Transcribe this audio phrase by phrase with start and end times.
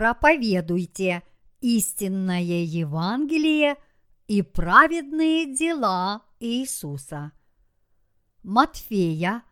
[0.00, 1.22] проповедуйте
[1.60, 3.76] истинное Евангелие
[4.28, 7.32] и праведные дела Иисуса.
[8.42, 9.42] Матфея,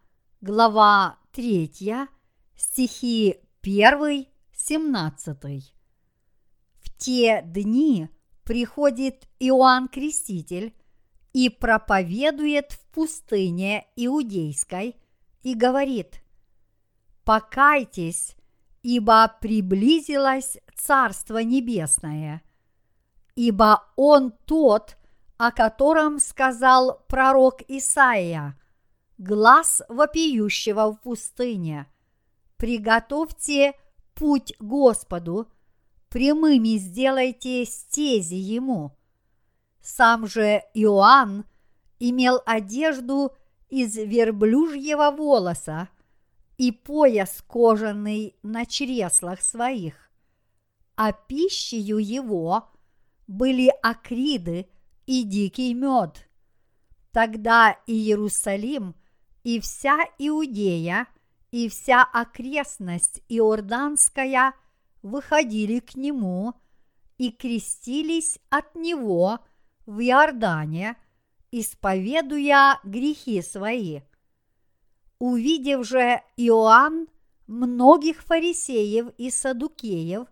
[0.41, 2.09] глава 3,
[2.57, 5.75] стихи 1, 17.
[6.81, 8.09] В те дни
[8.45, 10.75] приходит Иоанн Креститель
[11.35, 14.97] и проповедует в пустыне Иудейской
[15.43, 16.23] и говорит,
[17.25, 18.38] «Покайтесь,
[18.83, 22.43] ибо приблизилось Царство Небесное,
[23.35, 24.97] ибо Он тот,
[25.37, 28.59] о котором сказал пророк Исаия,
[29.19, 31.87] глаз вопиющего в пустыне.
[32.57, 33.75] Приготовьте
[34.15, 35.49] путь Господу,
[36.09, 38.97] прямыми сделайте стези Ему.
[39.81, 41.45] Сам же Иоанн
[41.99, 43.33] имел одежду
[43.69, 45.89] из верблюжьего волоса
[46.59, 50.11] и пояс кожаный на чреслах своих,
[50.97, 52.69] а пищею его
[53.29, 54.69] были акриды
[55.07, 56.29] и дикий мед.
[57.13, 58.97] Тогда и Иерусалим,
[59.45, 61.07] и вся Иудея,
[61.53, 64.53] и вся окрестность Иорданская
[65.03, 66.55] выходили к нему
[67.17, 69.39] и крестились от него
[69.87, 70.97] в Иордане,
[71.51, 74.01] исповедуя грехи свои.
[75.19, 77.09] Увидев же Иоанн
[77.47, 80.29] многих фарисеев и садукеев,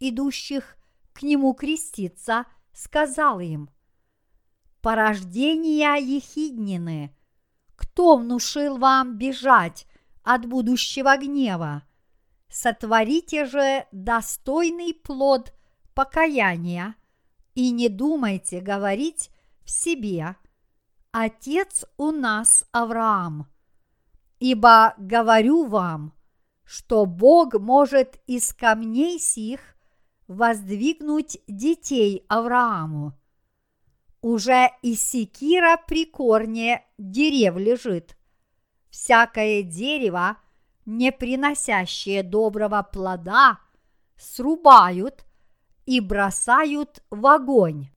[0.00, 0.76] идущих
[1.12, 3.70] к нему креститься, сказал им,
[4.80, 7.16] «Порождения ехиднины,
[7.76, 9.86] кто внушил вам бежать
[10.22, 11.82] от будущего гнева?
[12.48, 15.54] Сотворите же достойный плод
[15.94, 16.96] покаяния
[17.54, 19.30] и не думайте говорить
[19.64, 20.36] в себе,
[21.12, 23.48] Отец у нас Авраам.
[24.44, 26.12] Ибо говорю вам,
[26.64, 29.74] что Бог может из камней сих
[30.28, 33.14] воздвигнуть детей Аврааму.
[34.20, 38.18] Уже и секира при корне дерев лежит.
[38.90, 40.36] Всякое дерево,
[40.84, 43.60] не приносящее доброго плода,
[44.14, 45.24] срубают
[45.86, 47.88] и бросают в огонь.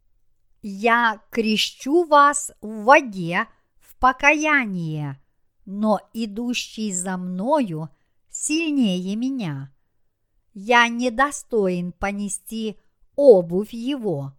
[0.62, 3.47] Я крещу вас в воде
[3.81, 5.22] в покаяние,
[5.67, 7.89] но идущий за мною
[8.29, 9.73] сильнее меня.
[10.53, 12.79] Я недостоин понести
[13.17, 14.31] обувь его.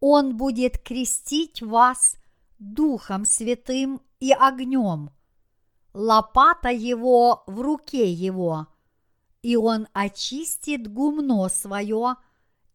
[0.00, 2.16] Он будет крестить вас
[2.58, 5.10] Духом Святым и огнем.
[5.94, 8.66] Лопата его в руке его,
[9.40, 12.16] и он очистит гумно свое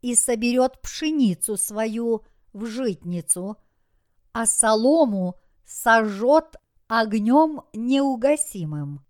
[0.02, 3.58] и соберет пшеницу свою в житницу,
[4.32, 6.56] а солому сожжет
[7.00, 9.04] огнем неугасимым.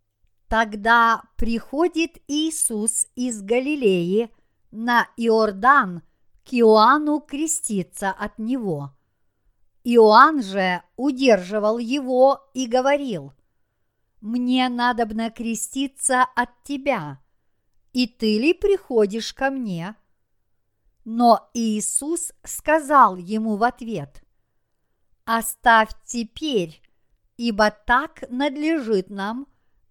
[0.48, 4.30] Тогда приходит Иисус из Галилеи
[4.72, 6.02] на Иордан
[6.46, 8.94] к Иоанну креститься от него.
[9.84, 13.34] Иоанн же удерживал его и говорил,
[14.22, 17.20] «Мне надобно креститься от тебя,
[17.92, 19.96] и ты ли приходишь ко мне?»
[21.04, 24.24] Но Иисус сказал ему в ответ,
[25.26, 26.83] «Оставь теперь,
[27.38, 29.48] ибо так надлежит нам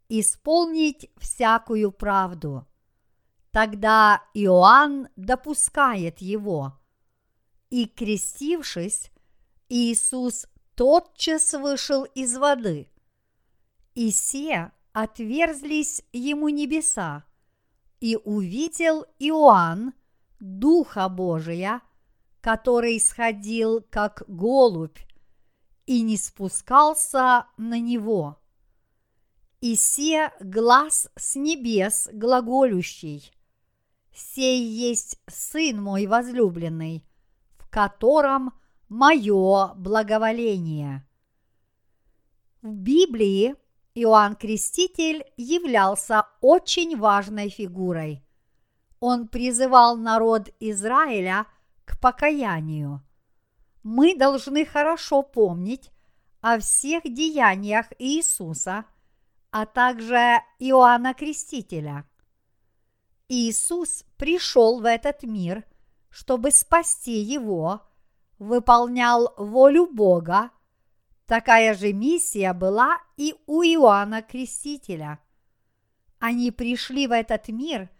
[0.09, 2.67] исполнить всякую правду.
[3.51, 6.79] Тогда Иоанн допускает его.
[7.71, 9.11] И крестившись,
[9.69, 12.91] Иисус тотчас вышел из воды.
[13.95, 17.25] И се отверзлись ему небеса,
[18.01, 19.95] и увидел Иоанн
[20.41, 21.81] Духа Божия,
[22.41, 24.99] который сходил как голубь
[25.87, 28.43] и не спускался на него
[29.63, 33.33] и се глаз с небес глаголющий.
[34.13, 37.07] Сей есть Сын мой возлюбленный,
[37.59, 38.53] в котором
[38.89, 41.07] мое благоволение.
[42.61, 43.55] В Библии
[43.95, 48.25] Иоанн Креститель являлся очень важной фигурой.
[48.99, 51.47] Он призывал народ Израиля
[51.85, 53.01] к покаянию.
[53.83, 55.91] Мы должны хорошо помнить
[56.41, 58.85] о всех деяниях Иисуса–
[59.53, 62.07] а также Иоанна Крестителя.
[63.29, 65.65] Иисус пришел в этот мир,
[66.09, 67.83] чтобы спасти его,
[68.39, 70.51] выполнял волю Бога.
[71.27, 75.19] Такая же миссия была и у Иоанна Крестителя.
[76.19, 77.91] Они пришли в этот мир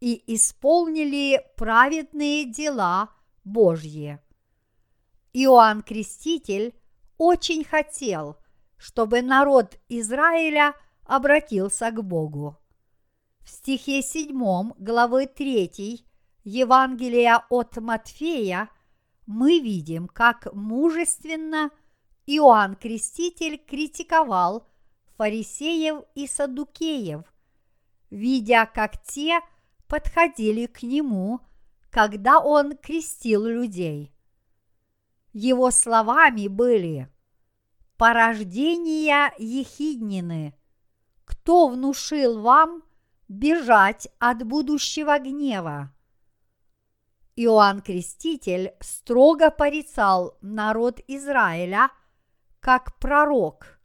[0.00, 3.10] и исполнили праведные дела
[3.44, 4.18] Божьи.
[5.38, 6.74] Иоанн Креститель
[7.18, 8.36] очень хотел,
[8.76, 10.74] чтобы народ Израиля–
[11.06, 12.58] обратился к Богу.
[13.42, 16.04] В стихе 7 главы 3
[16.44, 18.68] Евангелия от Матфея
[19.26, 21.70] мы видим, как мужественно
[22.26, 24.66] Иоанн Креститель критиковал
[25.16, 27.22] фарисеев и садукеев,
[28.10, 29.40] видя, как те
[29.86, 31.40] подходили к нему,
[31.90, 34.12] когда он крестил людей.
[35.38, 37.10] Его словами были
[37.98, 40.54] «Порождения ехиднины,
[41.26, 42.82] кто внушил вам
[43.28, 45.92] бежать от будущего гнева?»
[47.34, 51.90] Иоанн Креститель строго порицал народ Израиля
[52.60, 53.78] как пророк,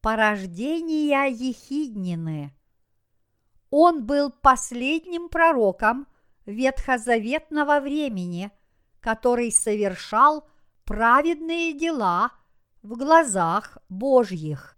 [0.00, 2.56] порождения Ехиднины.
[3.70, 6.06] Он был последним пророком
[6.46, 8.52] ветхозаветного времени,
[9.00, 10.46] который совершал
[10.92, 12.32] праведные дела
[12.82, 14.76] в глазах Божьих.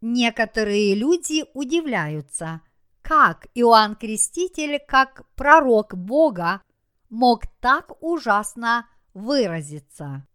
[0.00, 2.62] Некоторые люди удивляются,
[3.02, 6.62] как Иоанн Креститель, как пророк Бога,
[7.10, 10.26] мог так ужасно выразиться.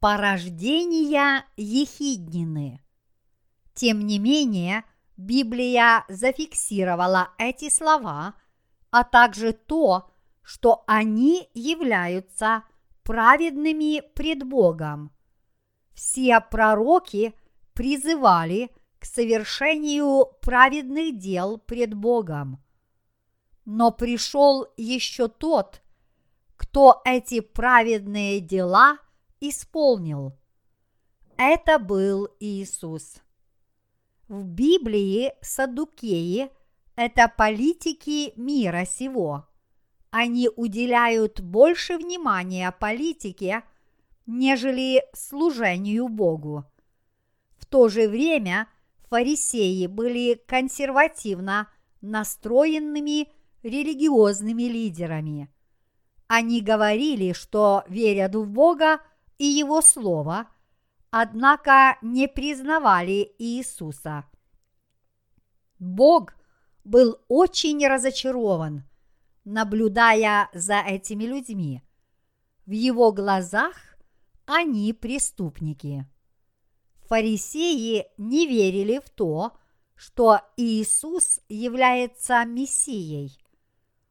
[0.00, 2.82] Порождения Ехиднины.
[3.74, 4.84] Тем не менее,
[5.18, 8.32] Библия зафиксировала эти слова,
[8.90, 10.10] а также то,
[10.42, 12.64] что они являются
[13.04, 15.12] праведными пред Богом.
[15.94, 17.34] Все пророки
[17.72, 22.62] призывали к совершению праведных дел пред Богом.
[23.64, 25.82] Но пришел еще тот,
[26.56, 28.98] кто эти праведные дела
[29.40, 30.36] исполнил.
[31.36, 33.16] Это был Иисус.
[34.28, 36.50] В Библии садукеи–
[36.96, 39.46] это политики мира сего.
[40.16, 43.64] Они уделяют больше внимания политике,
[44.26, 46.64] нежели служению Богу.
[47.56, 48.68] В то же время
[49.10, 51.68] фарисеи были консервативно
[52.00, 53.28] настроенными
[53.64, 55.52] религиозными лидерами.
[56.28, 59.00] Они говорили, что верят в Бога
[59.38, 60.46] и Его Слово,
[61.10, 64.26] однако не признавали Иисуса.
[65.80, 66.34] Бог
[66.84, 68.84] был очень разочарован,
[69.44, 71.82] наблюдая за этими людьми.
[72.66, 73.74] В его глазах
[74.46, 76.06] они преступники.
[77.08, 79.52] Фарисеи не верили в то,
[79.94, 83.38] что Иисус является Мессией.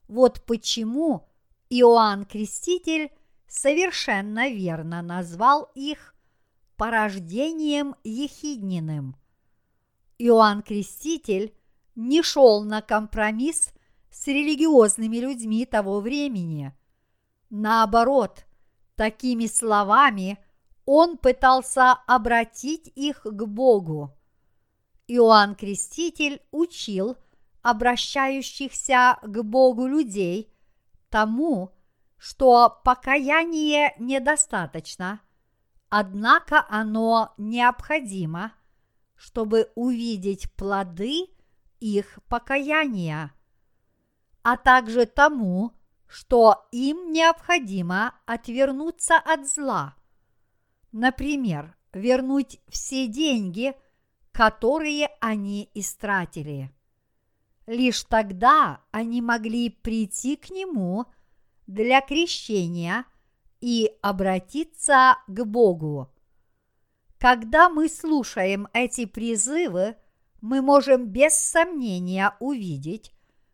[0.07, 1.27] Вот почему
[1.69, 3.11] Иоанн Креститель
[3.47, 6.15] совершенно верно назвал их
[6.77, 9.15] порождением ехидниным.
[10.17, 11.53] Иоанн Креститель
[11.95, 13.73] не шел на компромисс
[14.13, 16.71] с религиозными людьми того времени.
[17.49, 18.45] Наоборот,
[18.95, 20.37] такими словами
[20.85, 24.15] он пытался обратить их к Богу.
[25.07, 27.17] Иоанн Креститель учил
[27.63, 30.53] обращающихся к Богу людей
[31.09, 31.71] тому,
[32.17, 35.21] что покаяние недостаточно,
[35.89, 38.53] однако оно необходимо,
[39.15, 41.27] чтобы увидеть плоды
[41.79, 43.33] их покаяния,
[44.43, 45.71] а также тому,
[46.05, 49.95] что им необходимо отвернуться от зла.
[50.91, 53.73] Например, вернуть все деньги,
[54.31, 56.71] которые они истратили.
[57.65, 61.05] Лишь тогда они могли прийти к нему
[61.65, 63.05] для крещения
[63.61, 66.13] и обратиться к Богу.
[67.17, 69.95] Когда мы слушаем эти призывы,
[70.41, 73.13] мы можем без сомнения увидеть,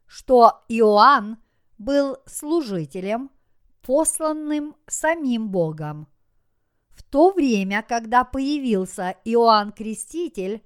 [0.10, 1.38] что Иоанн
[1.78, 3.32] был служителем,
[3.82, 6.10] посланным самим Богом.
[6.90, 10.62] В то время, когда появился Иоанн Креститель,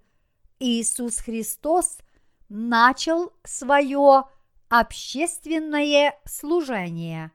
[0.58, 2.00] Иисус Христос–
[2.54, 4.26] начал свое
[4.70, 7.32] общественное служение.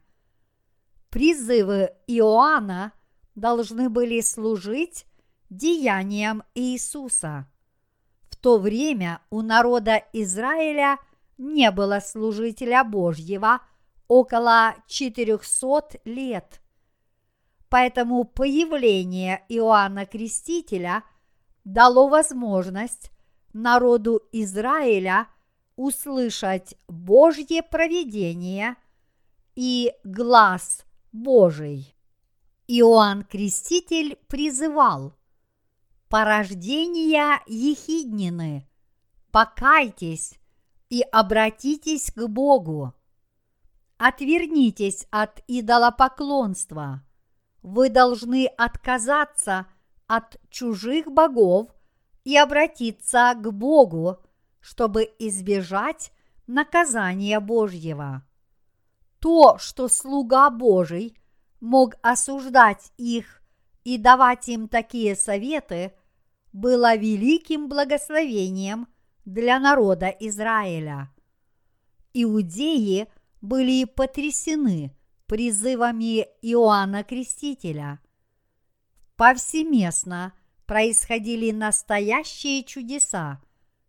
[1.10, 2.92] Призывы Иоанна
[3.34, 5.06] должны были служить
[5.50, 7.48] деяниям Иисуса.
[8.30, 10.98] В то время у народа Израиля
[11.38, 13.60] не было служителя Божьего
[14.08, 16.60] около 400 лет.
[17.68, 21.04] Поэтому появление Иоанна Крестителя
[21.64, 23.12] дало возможность
[23.52, 25.28] народу Израиля
[25.76, 28.76] услышать Божье провидение
[29.54, 31.94] и глаз Божий.
[32.66, 35.14] Иоанн Креститель призывал
[36.08, 38.66] «Порождения ехиднины,
[39.30, 40.37] покайтесь
[40.90, 42.94] и обратитесь к Богу.
[43.98, 47.02] Отвернитесь от идолопоклонства.
[47.62, 49.66] Вы должны отказаться
[50.06, 51.70] от чужих богов
[52.24, 54.18] и обратиться к Богу,
[54.60, 56.12] чтобы избежать
[56.46, 58.22] наказания Божьего.
[59.18, 61.16] То, что слуга Божий
[61.60, 63.42] мог осуждать их
[63.84, 65.92] и давать им такие советы,
[66.52, 68.88] было великим благословением
[69.28, 71.10] для народа Израиля.
[72.14, 73.08] Иудеи
[73.42, 78.00] были потрясены призывами Иоанна Крестителя.
[79.16, 80.32] Повсеместно
[80.64, 83.42] происходили настоящие чудеса,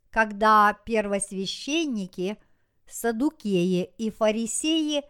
[0.10, 2.38] когда первосвященники,
[2.86, 5.03] садукеи и фарисеи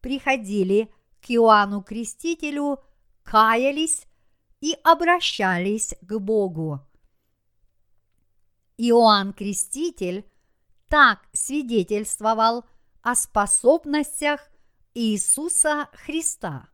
[0.00, 2.78] приходили к Иоанну Крестителю,
[3.22, 4.06] каялись
[4.62, 6.80] и обращались к Богу.
[8.76, 10.24] Иоанн Креститель
[10.88, 12.64] так свидетельствовал
[13.02, 14.40] о способностях
[14.94, 16.68] Иисуса Христа.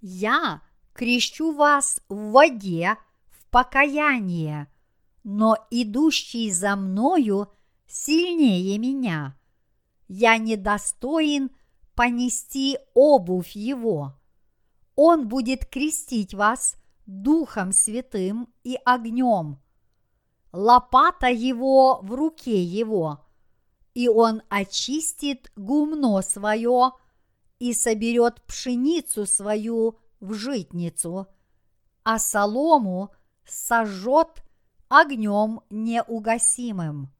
[0.00, 0.62] «Я
[0.92, 2.96] крещу вас в воде
[3.26, 4.72] в покаяние,
[5.24, 7.52] но идущий за мною
[7.86, 9.38] сильнее меня.
[10.08, 11.50] Я недостоин
[11.94, 14.14] понести обувь его.
[14.94, 19.58] Он будет крестить вас Духом Святым и огнем.
[20.52, 23.24] Лопата его в руке его,
[23.92, 26.92] и он очистит гумно свое
[27.58, 31.26] и соберет пшеницу свою в житницу,
[32.02, 33.12] а солому
[33.44, 34.42] сожжет
[34.88, 37.12] огнем неугасимым.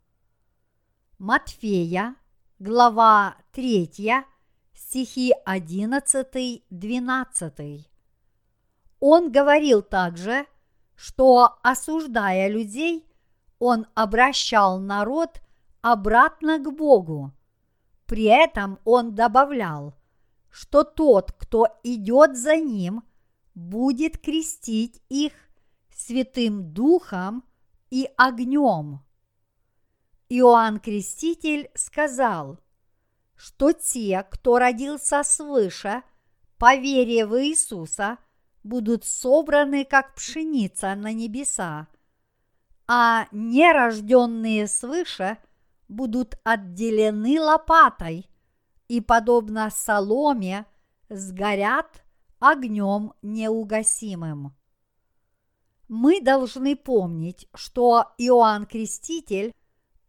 [1.18, 2.16] Матфея,
[2.58, 4.24] глава 3,
[4.72, 7.86] стихи 11-12.
[9.00, 10.46] Он говорил также,
[10.94, 13.04] что, осуждая людей,
[13.58, 15.40] он обращал народ
[15.80, 17.32] обратно к Богу.
[18.06, 19.94] При этом он добавлял,
[20.50, 23.02] что тот, кто идет за ним,
[23.54, 25.32] будет крестить их
[25.94, 27.44] Святым Духом
[27.90, 29.00] и огнем.
[30.28, 32.60] Иоанн Креститель сказал,
[33.34, 36.02] что те, кто родился свыше,
[36.58, 38.18] по вере в Иисуса,
[38.62, 41.88] будут собраны как пшеница на небеса,
[42.88, 45.36] а нерожденные свыше
[45.88, 48.26] будут отделены лопатой
[48.88, 50.66] и, подобно соломе,
[51.10, 52.02] сгорят
[52.38, 54.54] огнем неугасимым.
[55.88, 59.54] Мы должны помнить, что Иоанн Креститель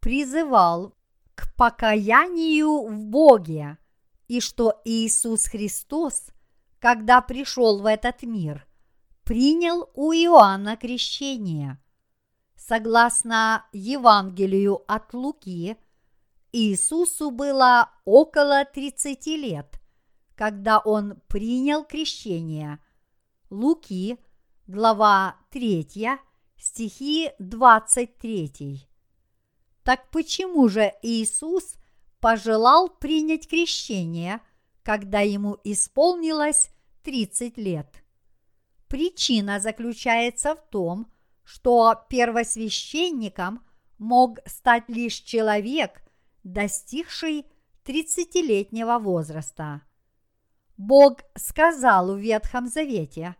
[0.00, 0.94] призывал
[1.34, 3.78] к покаянию в Боге,
[4.28, 6.28] и что Иисус Христос,
[6.78, 8.66] когда пришел в этот мир,
[9.24, 11.78] принял у Иоанна крещение.
[12.70, 15.76] Согласно Евангелию от Луки,
[16.52, 19.80] Иисусу было около 30 лет,
[20.36, 22.78] когда он принял крещение.
[23.50, 24.20] Луки,
[24.68, 26.10] глава 3,
[26.58, 28.88] стихи 23.
[29.82, 31.74] Так почему же Иисус
[32.20, 34.40] пожелал принять крещение,
[34.84, 36.70] когда ему исполнилось
[37.02, 38.04] 30 лет?
[38.86, 41.19] Причина заключается в том, что
[42.08, 43.64] первосвященником
[43.98, 46.02] мог стать лишь человек,
[46.42, 47.46] достигший
[47.84, 49.82] 30-летнего возраста.
[50.76, 53.36] Бог сказал в Ветхом Завете,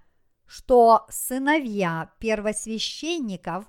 [0.46, 3.64] что сыновья первосвященников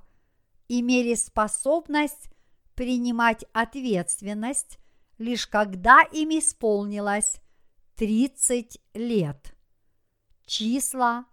[0.68, 2.30] имели способность
[2.76, 4.80] принимать ответственность
[5.22, 7.36] лишь когда им исполнилось
[7.96, 9.56] 30 лет.
[10.48, 11.26] Числа,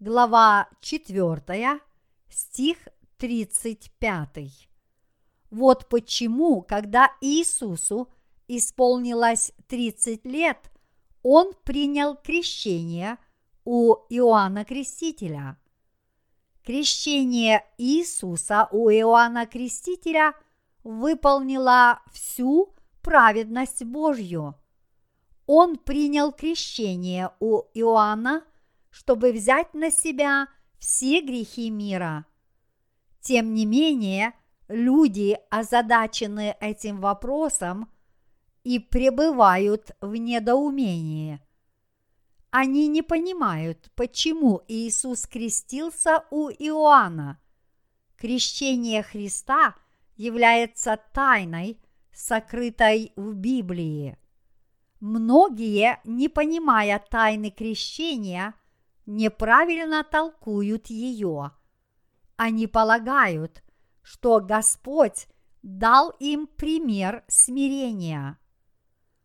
[0.00, 1.80] глава 4,
[2.28, 2.78] стих
[3.18, 4.68] 35.
[5.50, 8.08] Вот почему, когда Иисусу
[8.48, 10.70] исполнилось 30 лет,
[11.22, 13.18] он принял крещение
[13.64, 15.58] у Иоанна Крестителя.
[16.62, 20.34] Крещение Иисуса у Иоанна Крестителя–
[20.84, 24.54] выполнила всю праведность Божью.
[25.46, 28.44] Он принял крещение у Иоанна,
[28.90, 30.48] чтобы взять на себя
[30.84, 32.26] все грехи мира.
[33.20, 34.34] Тем не менее,
[34.68, 37.88] люди озадачены этим вопросом
[38.64, 41.40] и пребывают в недоумении.
[42.50, 47.40] Они не понимают, почему Иисус крестился у Иоанна.
[48.16, 49.74] Крещение Христа–
[50.16, 51.80] является тайной,
[52.12, 54.18] сокрытой в Библии.
[55.00, 58.54] Многие, не понимая тайны крещения,
[59.06, 61.52] неправильно толкуют ее.
[62.36, 63.62] Они полагают,
[64.02, 65.28] что Господь
[65.62, 68.38] дал им пример смирения.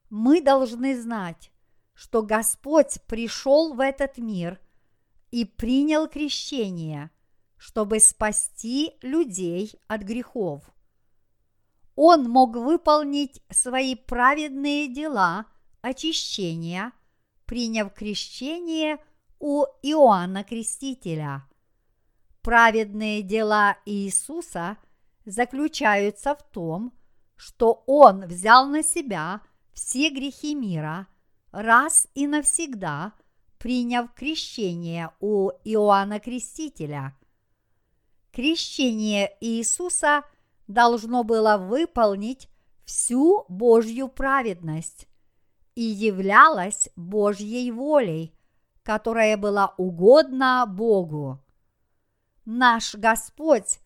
[0.09, 1.51] Мы должны знать,
[1.93, 4.59] что Господь пришел в этот мир
[5.31, 7.11] и принял крещение,
[7.57, 10.63] чтобы спасти людей от грехов.
[11.95, 15.45] он мог выполнить свои праведные дела
[15.81, 16.93] очищения,
[17.45, 18.99] приняв крещение
[19.39, 21.45] у Иоанна Крестителя.
[22.41, 24.77] Праведные дела Иисуса
[25.25, 26.93] заключаются в том,
[27.35, 29.41] что Он взял на себя
[29.73, 31.07] все грехи мира
[31.51, 33.13] раз и навсегда,
[33.57, 37.17] приняв крещение у Иоанна Крестителя.
[38.31, 40.23] Крещение Иисуса
[40.67, 42.47] должно было выполнить
[42.85, 45.07] всю Божью праведность
[45.75, 48.33] и являлось Божьей волей,
[48.89, 51.39] которая была угодна Богу.
[52.43, 53.79] Наш Господь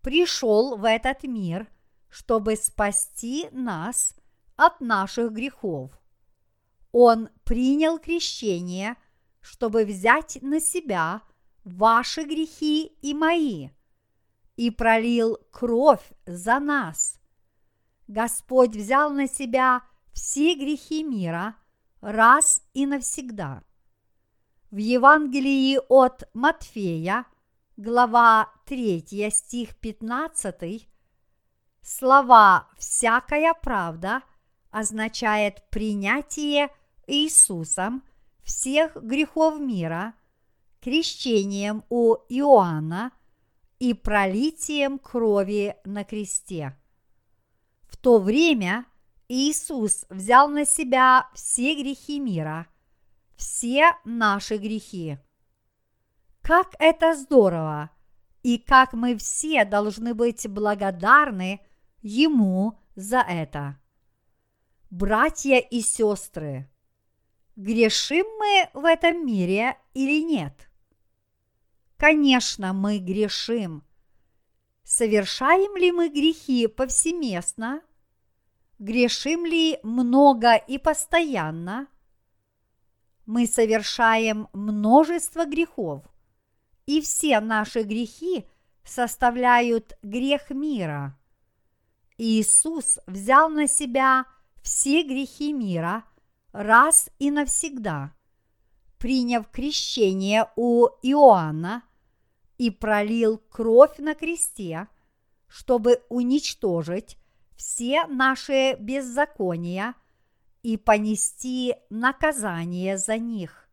[0.00, 1.68] пришел в этот мир,
[2.08, 4.16] чтобы спасти нас
[4.56, 5.92] от наших грехов.
[6.90, 8.96] Он принял крещение,
[9.40, 11.22] чтобы взять на себя
[11.62, 13.68] ваши грехи и мои,
[14.56, 17.20] и пролил кровь за нас.
[18.08, 21.54] Господь взял на себя все грехи мира
[22.00, 23.62] раз и навсегда.
[24.70, 27.24] В Евангелии от Матфея,
[27.78, 30.86] глава 3, стих 15,
[31.80, 34.20] слова «всякая правда»
[34.70, 36.68] означает принятие
[37.06, 38.02] Иисусом
[38.42, 40.12] всех грехов мира,
[40.82, 43.12] крещением у Иоанна
[43.78, 46.76] и пролитием крови на кресте.
[47.88, 48.84] В то время
[49.28, 52.66] Иисус взял на себя все грехи мира,
[53.38, 55.16] все наши грехи.
[56.42, 57.90] Как это здорово!
[58.42, 61.60] И как мы все должны быть благодарны
[62.00, 63.80] Ему за это.
[64.90, 66.70] Братья и сестры,
[67.56, 70.70] грешим мы в этом мире или нет?
[71.96, 73.84] Конечно, мы грешим.
[74.84, 77.82] Совершаем ли мы грехи повсеместно?
[78.78, 81.88] Грешим ли много и постоянно?
[83.28, 86.02] Мы совершаем множество грехов,
[86.86, 88.46] и все наши грехи
[88.84, 91.14] составляют грех мира.
[92.16, 94.24] Иисус взял на себя
[94.62, 96.04] все грехи мира
[96.52, 98.14] раз и навсегда,
[98.96, 101.82] приняв крещение у Иоанна
[102.56, 104.88] и пролил кровь на кресте,
[105.48, 107.18] чтобы уничтожить
[107.58, 109.94] все наши беззакония
[110.62, 113.68] и понести наказание за них.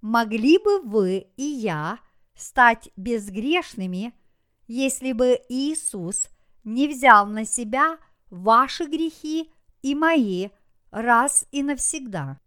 [0.00, 1.98] Могли бы вы и я
[2.34, 4.14] стать безгрешными,
[4.66, 6.28] если бы Иисус
[6.64, 7.98] не взял на себя
[8.30, 10.48] ваши грехи и мои
[10.90, 12.40] раз и навсегда.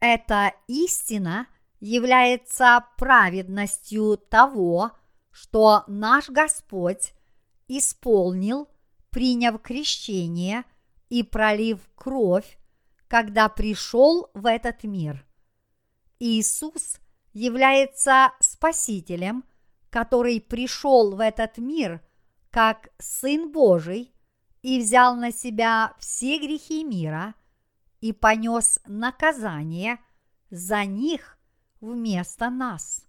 [0.00, 1.46] Эта истина
[1.80, 4.92] является праведностью того,
[5.30, 7.12] что наш Господь
[7.68, 8.68] исполнил
[9.14, 10.64] приняв крещение
[11.08, 12.58] и пролив кровь,
[13.08, 15.26] когда пришел в этот мир.
[16.18, 16.98] Иисус
[17.32, 19.44] является Спасителем,
[19.90, 22.00] который пришел в этот мир
[22.50, 24.14] как Сын Божий
[24.62, 27.34] и взял на себя все грехи мира
[28.00, 29.98] и понес наказание
[30.50, 31.38] за них
[31.80, 33.04] вместо нас.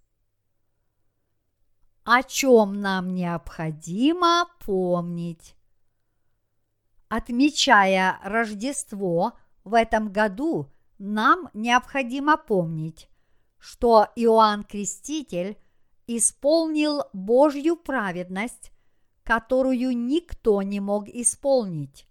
[2.04, 5.56] О чем нам необходимо помнить?
[7.08, 13.08] Отмечая Рождество в этом году, нам необходимо помнить,
[13.58, 15.56] что Иоанн Креститель
[16.08, 18.72] исполнил Божью праведность,
[19.22, 22.08] которую никто не мог исполнить.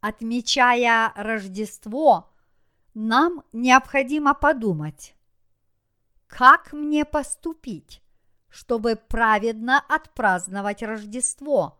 [0.00, 2.32] Отмечая Рождество,
[2.94, 5.14] нам необходимо подумать,
[6.26, 8.02] как мне поступить,
[8.48, 11.76] чтобы праведно отпраздновать Рождество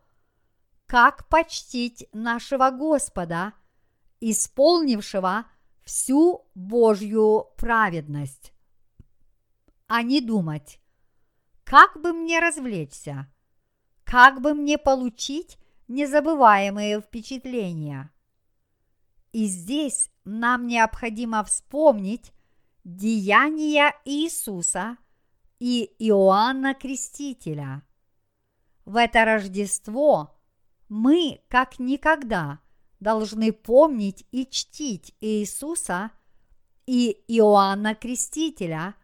[0.91, 3.53] как почтить нашего Господа,
[4.19, 5.45] исполнившего
[5.85, 8.51] всю Божью праведность,
[9.87, 10.81] а не думать,
[11.63, 13.31] как бы мне развлечься,
[14.03, 18.11] как бы мне получить незабываемые впечатления.
[19.31, 22.33] И здесь нам необходимо вспомнить
[22.83, 24.97] деяния Иисуса
[25.57, 27.81] и Иоанна Крестителя.
[28.83, 30.35] В это Рождество
[30.91, 32.59] мы как никогда
[32.99, 36.11] должны помнить и чтить Иисуса
[36.85, 38.95] и Иоанна Крестителя,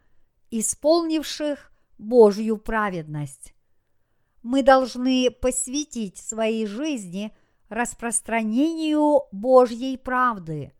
[0.50, 3.54] исполнивших Божью праведность.
[4.42, 7.34] Мы должны посвятить своей жизни
[7.70, 10.74] распространению Божьей правды.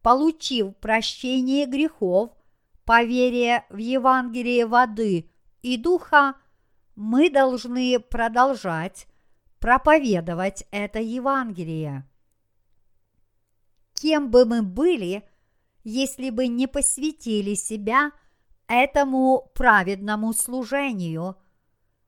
[0.00, 2.30] Получив прощение грехов
[2.86, 6.36] по в Евангелие воды и духа,
[6.96, 9.06] мы должны продолжать
[9.60, 12.08] проповедовать это Евангелие.
[13.94, 15.28] Кем бы мы были,
[15.82, 18.12] если бы не посвятили себя
[18.68, 21.36] этому праведному служению,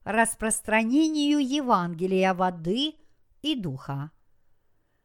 [0.03, 2.95] распространению Евангелия воды
[3.41, 4.11] и духа?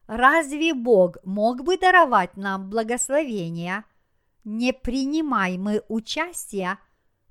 [0.06, 3.84] Разве Бог мог бы даровать нам благословение,
[4.44, 6.78] не принимай мы участия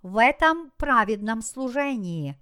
[0.01, 2.38] в этом праведном служении?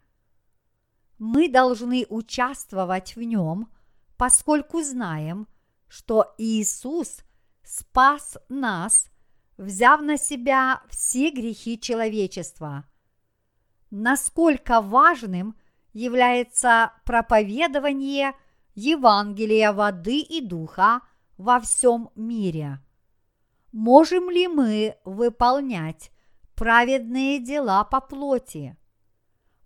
[1.18, 3.70] Мы должны участвовать в нем,
[4.18, 5.48] поскольку знаем,
[5.88, 7.20] что Иисус
[7.64, 9.08] спас нас,
[9.58, 12.86] взяв на себя все грехи человечества.
[13.92, 15.56] Насколько важным
[15.94, 18.34] является проповедование–
[18.76, 21.02] Евангелия воды и духа
[21.38, 22.80] во всем мире.
[23.72, 26.12] Можем ли мы выполнять
[26.56, 28.78] праведные дела по плоти?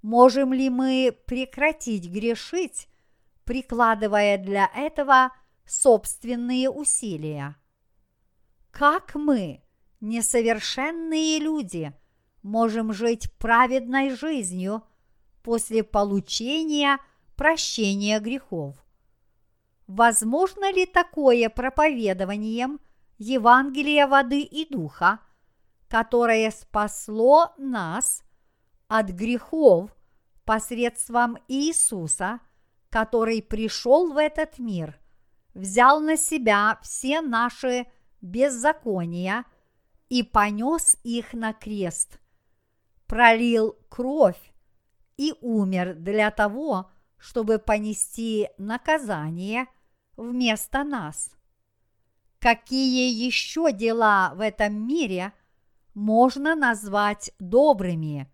[0.10, 2.88] Можем ли мы прекратить грешить,
[3.44, 5.34] прикладывая для этого
[5.66, 7.58] собственные усилия?
[8.72, 9.62] Как мы,
[10.00, 11.92] несовершенные люди,
[12.42, 14.82] можем жить праведной жизнью
[15.44, 17.00] после получения
[17.36, 18.78] прощения грехов?
[19.88, 22.80] Возможно ли такое проповедованием
[23.18, 25.20] Евангелия воды и духа,
[25.90, 28.24] которое спасло нас
[28.88, 29.92] от грехов
[30.48, 32.40] посредством Иисуса,
[32.90, 35.00] который пришел в этот мир,
[35.54, 37.86] взял на себя все наши
[38.22, 39.46] беззакония
[40.10, 42.20] и понес их на крест,
[43.06, 44.42] пролил кровь
[45.18, 49.68] и умер для того, чтобы понести наказание–
[50.18, 51.32] вместо нас.
[52.40, 55.32] Какие еще дела в этом мире
[55.94, 58.32] можно назвать добрыми?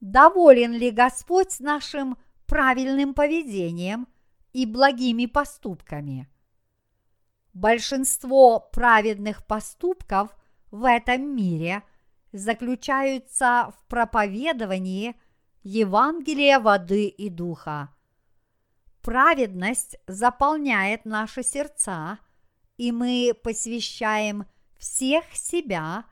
[0.00, 4.08] Доволен ли Господь нашим правильным поведением
[4.52, 6.28] и благими поступками?
[7.52, 10.36] Большинство праведных поступков
[10.70, 11.82] в этом мире
[12.32, 15.14] заключаются в проповедовании
[15.62, 17.90] Евангелия воды и духа
[19.06, 22.18] праведность заполняет наши сердца,
[22.76, 26.06] и мы посвящаем всех себя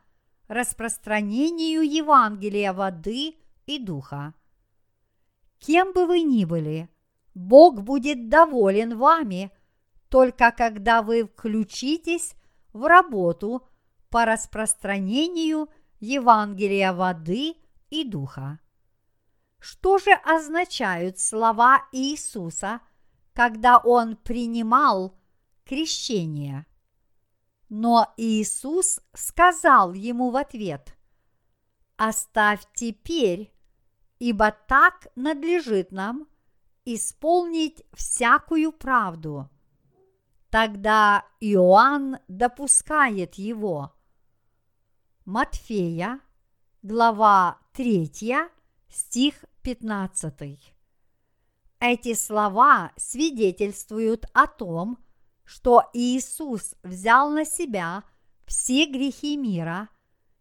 [0.46, 3.34] распространению Евангелия воды
[3.66, 4.34] и духа.
[5.58, 6.88] Кем бы вы ни были,
[7.34, 9.50] Бог будет доволен вами
[10.08, 12.34] только когда вы включитесь
[12.72, 13.66] в работу
[14.10, 15.68] по распространению
[16.00, 17.54] Евангелия воды
[17.90, 18.60] и духа.
[19.58, 22.80] Что же означают слова Иисуса,
[23.32, 25.18] когда Он принимал
[25.64, 26.66] крещение?
[27.70, 30.96] Но Иисус сказал ему в ответ,
[31.96, 33.53] «Оставь теперь,
[34.18, 36.26] ибо так надлежит нам
[36.84, 39.48] исполнить всякую правду».
[40.54, 43.92] Тогда Иоанн допускает его.
[45.24, 46.20] Матфея,
[46.80, 48.08] глава 3,
[48.88, 50.74] стих 15.
[51.80, 54.98] Эти слова свидетельствуют о том,
[55.42, 58.04] что Иисус взял на себя
[58.46, 59.88] все грехи мира,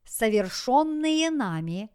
[0.06, 1.90] совершенные нами,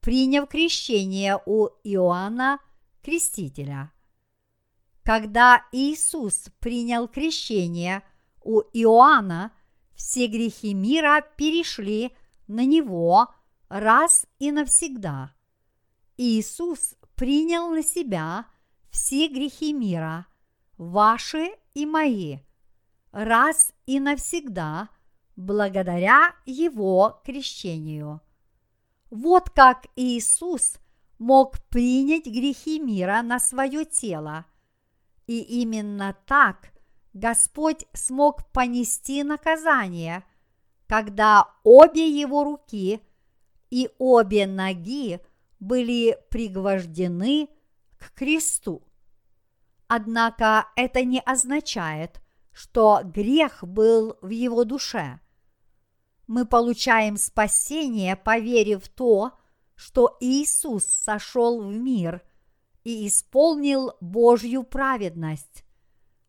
[0.00, 2.58] приняв крещение у Иоанна
[3.02, 3.92] Крестителя.
[5.02, 8.02] Когда Иисус принял крещение
[8.42, 9.52] у Иоанна,
[9.94, 12.14] все грехи мира перешли
[12.46, 13.28] на него
[13.68, 15.34] раз и навсегда.
[16.16, 18.46] Иисус принял на себя
[18.90, 20.26] все грехи мира,
[20.76, 22.38] ваши и мои,
[23.12, 24.88] раз и навсегда,
[25.36, 28.20] благодаря Его крещению.
[29.10, 30.78] Вот как Иисус
[31.18, 34.46] мог принять грехи мира на свое тело,
[35.26, 36.72] и именно так
[37.12, 40.24] Господь смог понести наказание,
[40.86, 43.00] когда обе его руки
[43.70, 45.20] и обе ноги–
[45.60, 47.48] были пригвождены
[47.98, 48.82] к кресту.
[49.86, 52.20] Однако это не означает,
[52.52, 55.20] что грех был в его душе.
[56.30, 59.32] Мы получаем спасение, поверив в то,
[59.74, 62.22] что Иисус сошел в мир
[62.84, 65.64] и исполнил Божью праведность,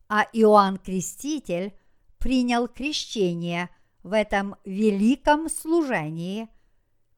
[0.09, 1.77] а Иоанн Креститель
[2.17, 3.69] принял крещение
[4.01, 6.49] в этом великом служении,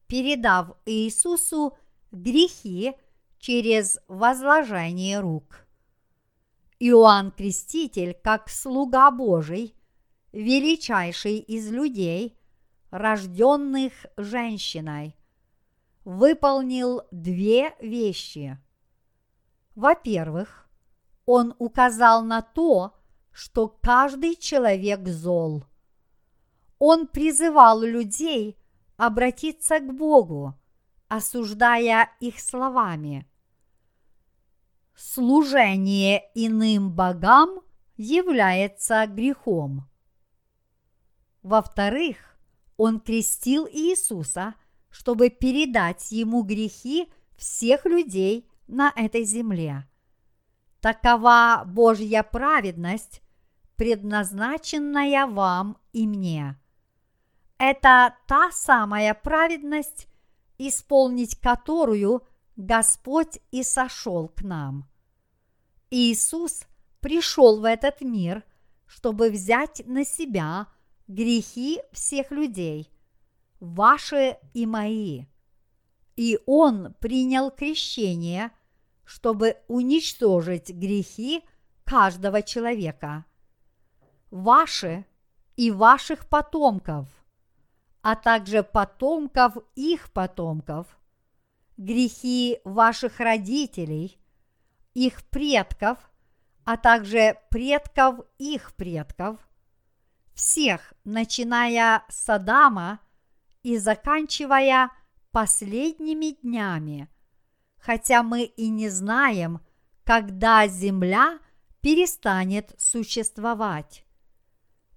[0.06, 1.78] передав Иисусу
[2.12, 2.92] грехи
[3.38, 5.66] через возложение рук.
[6.80, 9.74] Иоанн Креститель, как слуга Божий,
[10.32, 12.36] величайший из людей,
[12.94, 15.16] рожденных женщиной,
[16.04, 18.56] выполнил две вещи.
[19.74, 20.68] Во-первых,
[21.26, 22.94] Он указал на то,
[23.32, 25.64] что каждый человек зол.
[26.78, 28.56] Он призывал людей
[28.96, 30.54] обратиться к Богу,
[31.08, 33.28] осуждая их словами.
[34.94, 37.60] Служение иным богам
[37.96, 39.88] является грехом.
[41.42, 42.33] Во-вторых,
[42.76, 44.54] он крестил Иисуса,
[44.90, 49.88] чтобы передать ему грехи всех людей на этой земле.
[50.80, 53.22] Такова Божья праведность,
[53.76, 56.56] предназначенная вам и мне.
[57.58, 60.08] Это та самая праведность,
[60.58, 62.22] исполнить которую
[62.56, 64.88] Господь и сошел к нам.
[65.90, 66.64] Иисус
[67.00, 68.44] пришел в этот мир,
[68.86, 70.68] чтобы взять на себя
[71.06, 72.90] грехи всех людей,
[73.60, 75.26] ваши и мои.
[76.16, 78.50] И Он принял крещение,
[79.04, 81.42] чтобы уничтожить грехи
[81.84, 83.24] каждого человека.
[84.30, 85.04] Ваши
[85.56, 87.08] и ваших потомков,
[88.02, 90.86] а также потомков их потомков,
[91.76, 94.18] грехи ваших родителей,
[94.94, 95.98] их предков,
[96.64, 99.38] а также предков их предков–
[100.34, 103.00] всех, начиная с Адама
[103.62, 104.90] и заканчивая
[105.30, 107.08] последними днями,
[107.78, 109.60] хотя мы и не знаем,
[110.04, 111.38] когда земля
[111.80, 114.04] перестанет существовать.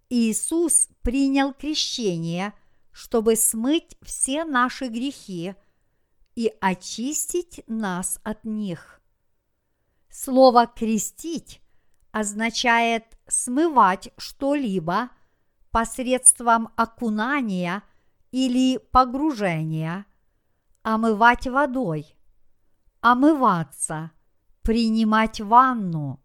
[0.10, 2.54] Иисус принял крещение,
[2.92, 5.56] чтобы смыть все наши грехи
[6.36, 9.02] и очистить нас от них.
[10.10, 11.62] Слово «крестить»
[12.12, 15.10] означает смывать что-либо
[15.78, 17.84] посредством окунания
[18.32, 20.08] или погружения,
[20.82, 22.18] омывать водой,
[23.00, 24.10] омываться,
[24.64, 26.20] принимать ванну.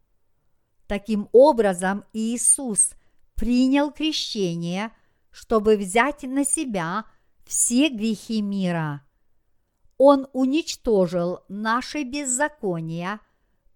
[0.86, 2.94] Таким образом, Иисус
[3.34, 4.90] принял крещение,
[5.30, 7.04] чтобы взять на себя
[7.44, 9.02] все грехи мира.
[9.98, 13.20] Он уничтожил наши беззакония,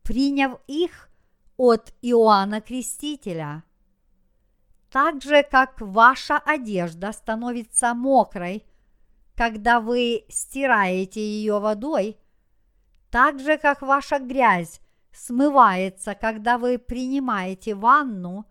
[0.02, 1.10] приняв их
[1.58, 3.62] от Иоанна Крестителя–
[4.90, 8.64] так же, как ваша одежда становится мокрой,
[9.34, 12.18] когда вы стираете ее водой,
[13.10, 14.80] так же, как ваша грязь
[15.12, 18.46] смывается, когда вы принимаете ванну,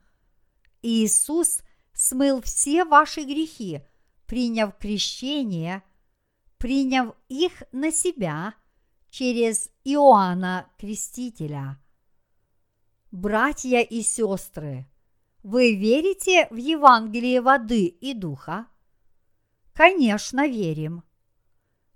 [0.81, 1.61] Иисус
[1.93, 3.81] смыл все ваши грехи,
[4.27, 5.83] приняв крещение,
[6.57, 8.53] приняв их на себя
[9.09, 11.79] через Иоанна Крестителя.
[13.11, 14.87] Братья и сестры,
[15.45, 18.65] вы верите в Евангелие воды и духа?
[19.73, 21.03] Конечно, верим.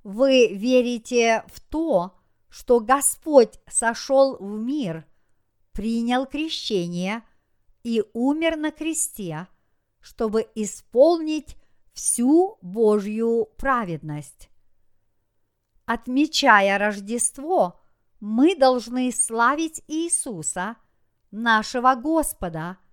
[0.03, 2.15] Вы верите в то,
[2.49, 5.03] что Господь сошел в мир,
[5.71, 7.23] принял крещение
[7.81, 9.47] и умер на кресте,
[9.99, 11.57] чтобы исполнить
[11.91, 14.51] всю Божью праведность.
[15.85, 17.79] Отмечая Рождество,
[18.19, 20.75] мы должны славить Иисуса,
[21.31, 22.77] нашего Господа–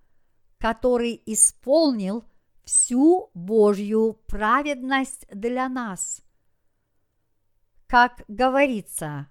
[0.59, 2.25] который исполнил
[2.63, 6.21] всю Божью праведность для нас.
[7.87, 9.27] Как говорится,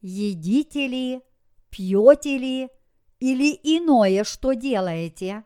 [0.00, 1.20] едите ли,
[1.70, 2.70] пьете ли
[3.20, 5.44] или иное, что делаете,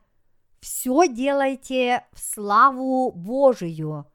[0.61, 4.07] все делайте в славу Божию.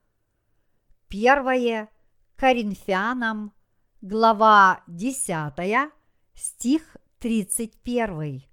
[1.08, 1.90] Первое
[2.38, 3.54] Коринфянам,
[4.02, 5.92] глава 10,
[6.34, 8.51] стих 31.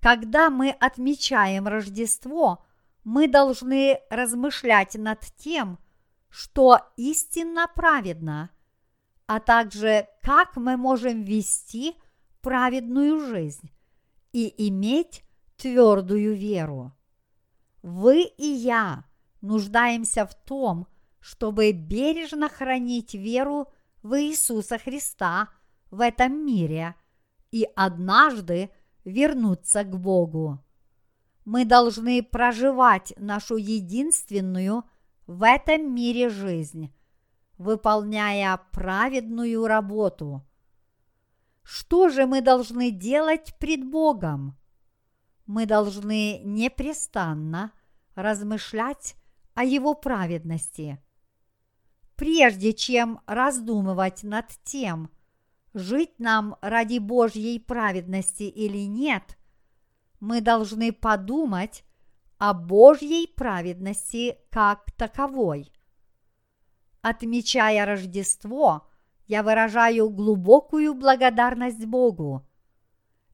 [0.00, 2.64] Когда мы отмечаем Рождество,
[3.04, 5.78] мы должны размышлять над тем,
[6.30, 8.50] что истинно праведно,
[9.26, 11.96] а также как мы можем вести
[12.40, 13.70] праведную жизнь
[14.32, 15.22] и иметь
[15.56, 16.92] твердую веру.
[17.82, 19.04] Вы и я
[19.42, 20.86] нуждаемся в том,
[21.20, 23.68] чтобы бережно хранить веру
[24.02, 25.48] в Иисуса Христа
[25.90, 26.94] в этом мире
[27.50, 28.70] и однажды–
[29.04, 30.62] вернуться к Богу.
[31.44, 34.84] Мы должны проживать нашу единственную
[35.26, 36.92] в этом мире жизнь,
[37.56, 40.46] выполняя праведную работу.
[41.62, 44.56] Что же мы должны делать пред Богом?
[45.46, 47.72] Мы должны непрестанно
[48.14, 49.14] размышлять
[49.54, 51.02] о Его праведности.
[52.16, 55.10] Прежде чем раздумывать над тем,
[55.74, 59.38] жить нам ради Божьей праведности или нет,
[60.20, 61.84] мы должны подумать
[62.38, 65.72] о Божьей праведности как таковой.
[67.02, 68.86] Отмечая Рождество,
[69.26, 72.46] я выражаю глубокую благодарность Богу.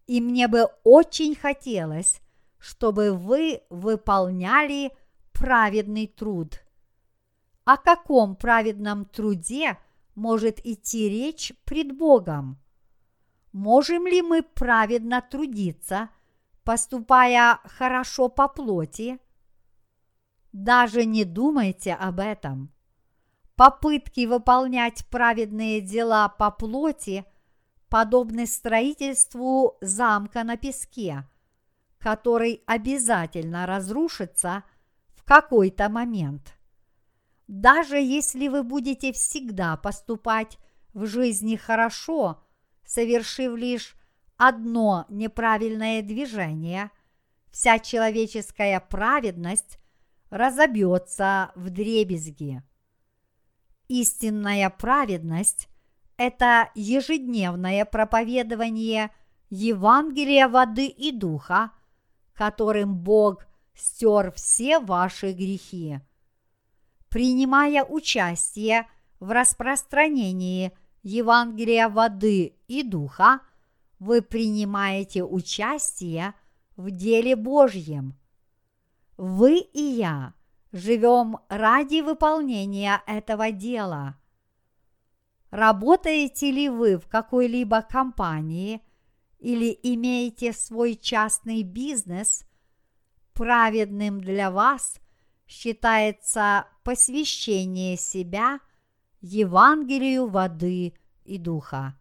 [0.07, 2.21] И мне бы очень хотелось,
[2.59, 4.93] чтобы вы выполняли
[5.33, 6.63] праведный труд.
[7.65, 9.79] О каком праведном труде
[10.17, 12.59] может идти речь пред Богом?
[13.53, 16.09] Можем ли мы праведно трудиться,
[16.65, 19.21] поступая хорошо по плоти?
[20.53, 22.73] Даже не думайте об этом.
[23.55, 27.25] Попытки выполнять праведные дела по плоти
[27.89, 31.25] подобны строительству замка на песке,
[31.99, 34.65] который обязательно разрушится
[35.15, 36.56] в какой-то момент.
[37.47, 40.59] Даже если вы будете всегда поступать
[40.95, 42.43] в жизни хорошо,
[42.85, 43.95] совершив лишь
[44.37, 46.91] одно неправильное движение,
[47.51, 49.79] вся человеческая праведность
[50.31, 52.63] разобьется в дребезги.
[53.89, 55.69] Истинная праведность–
[56.17, 59.11] это ежедневное проповедование
[59.51, 61.71] Евангелия воды и духа,
[62.35, 66.01] которым Бог стер все ваши грехи.
[67.17, 68.87] Принимая участие
[69.21, 70.71] в распространении
[71.03, 73.41] Евангелия воды и духа,
[73.99, 76.35] вы принимаете участие
[76.77, 78.19] в деле Божьем.
[79.17, 80.35] Вы и я
[80.73, 84.19] живем ради выполнения этого дела.
[85.51, 88.83] Работаете ли вы в какой-либо компании
[89.39, 92.45] или имеете свой частный бизнес,
[93.33, 95.01] праведным для вас
[95.47, 98.61] считается посвящение себя
[99.21, 101.99] Евангелию воды и духа.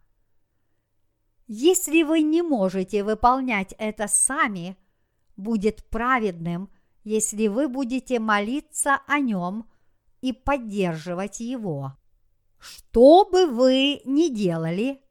[1.47, 4.77] Если вы не можете выполнять это сами,
[5.35, 6.69] будет праведным–
[7.05, 9.69] если вы будете молиться о нем
[10.21, 11.95] и поддерживать его.
[12.57, 15.01] Что бы вы ни делали,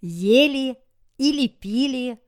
[0.00, 0.78] ели
[1.18, 2.18] или пили,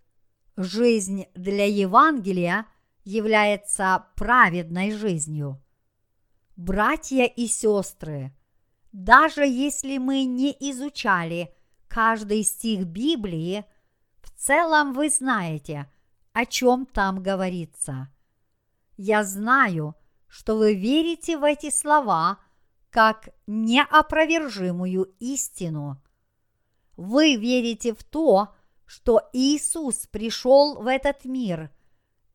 [0.56, 2.66] жизнь для Евангелия
[3.04, 5.62] является праведной жизнью.
[6.56, 8.36] Братья и сестры,
[8.92, 11.54] даже если мы не изучали
[11.88, 13.64] каждый стих Библии,
[14.20, 15.90] в целом вы знаете,
[16.32, 18.08] о чем там говорится–
[18.96, 19.96] я знаю,
[20.28, 22.38] что вы верите в эти слова
[22.90, 26.00] как неопровержимую истину.
[26.96, 28.54] Вы верите в то,
[28.86, 31.70] что Иисус пришел в этот мир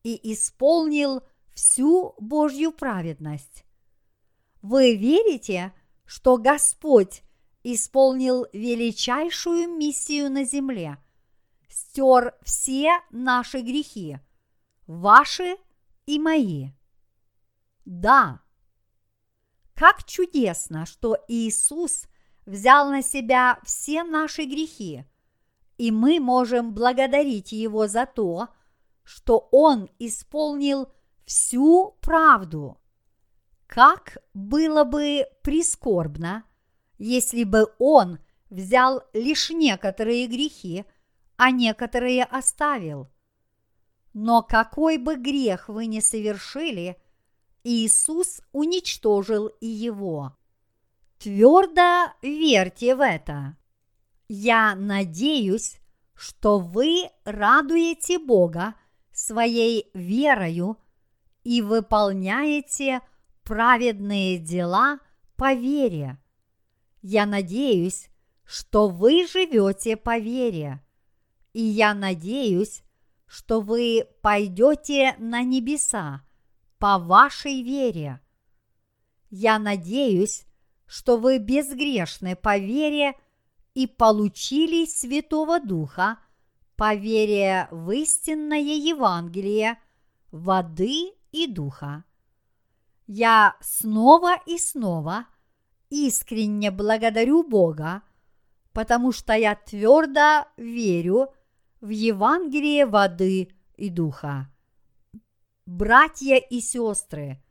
[0.02, 1.22] и исполнил
[1.54, 3.64] всю Божью праведность.
[4.62, 5.72] Вы верите,
[6.04, 7.22] что Господь
[7.62, 10.98] исполнил величайшую миссию на земле,
[11.68, 14.18] стер все наши грехи,
[14.86, 15.56] ваши–
[16.10, 16.70] и мои.
[17.84, 18.40] Да,
[19.74, 22.06] как чудесно, что Иисус
[22.46, 25.04] взял на себя все наши грехи,
[25.78, 28.54] и мы можем благодарить Его за то, что
[29.52, 30.92] Он исполнил
[31.24, 32.78] всю правду.
[33.66, 36.44] Как было бы прискорбно,
[36.98, 38.18] если бы Он
[38.50, 40.84] взял лишь некоторые грехи,
[41.36, 43.10] а некоторые оставил–
[44.12, 46.96] но какой бы грех вы ни совершили,
[47.62, 50.36] Иисус уничтожил и его.
[51.18, 53.56] Твердо верьте в это.
[54.28, 55.80] Я надеюсь,
[56.14, 58.74] что вы радуете Бога
[59.20, 60.78] своей верою
[61.44, 63.00] и выполняете
[63.42, 64.98] праведные дела
[65.36, 66.18] по вере.
[67.02, 68.08] Я надеюсь,
[68.44, 70.82] что вы живете по вере.
[71.52, 72.82] И я надеюсь,
[73.26, 76.22] что вы пойдете на небеса
[76.78, 78.20] по вашей вере.
[79.30, 80.44] Я надеюсь,
[80.86, 83.14] что вы безгрешны по вере
[83.74, 86.18] и получили Святого Духа
[86.80, 89.78] по вере в истинное Евангелие
[90.32, 92.04] воды и духа.
[93.06, 95.26] Я снова и снова
[95.90, 98.00] искренне благодарю Бога,
[98.72, 101.28] потому что я твердо верю,
[101.82, 104.50] в Евангелие воды и духа.
[105.66, 107.42] Братья и сестры,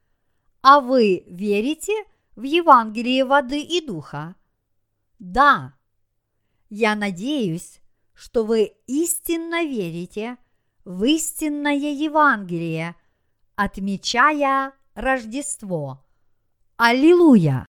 [0.64, 1.94] а вы верите
[2.36, 4.36] в Евангелие воды и духа?
[5.20, 5.76] Да.
[6.72, 7.80] Я надеюсь,
[8.20, 10.38] что вы истинно верите
[10.84, 12.98] в истинное Евангелие,
[13.56, 16.06] отмечая Рождество.
[16.76, 17.66] Аллилуйя!